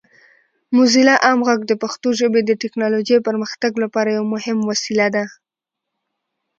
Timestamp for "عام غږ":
1.25-1.59